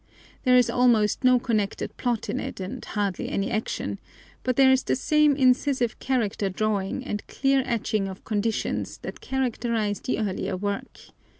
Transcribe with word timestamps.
There 0.45 0.57
is 0.57 0.67
almost 0.67 1.23
no 1.23 1.37
connected 1.37 1.95
plot 1.95 2.27
in 2.27 2.39
it 2.39 2.59
and 2.59 2.83
hardly 2.83 3.29
any 3.29 3.51
action, 3.51 3.99
but 4.41 4.55
there 4.55 4.71
is 4.71 4.81
the 4.81 4.95
same 4.95 5.35
incisive 5.35 5.99
character 5.99 6.49
drawing 6.49 7.05
and 7.05 7.21
clear 7.27 7.61
etching 7.67 8.07
of 8.07 8.25
conditions 8.25 8.97
that 9.03 9.21
characterize 9.21 9.99
the 9.99 10.17
earlier 10.17 10.57
work. 10.57 10.97